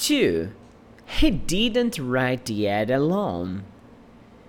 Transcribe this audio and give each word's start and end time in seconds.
2. 0.00 0.50
He 1.06 1.30
didn't 1.30 1.98
write 1.98 2.46
the 2.46 2.66
ad 2.68 2.90
alone. 2.90 3.64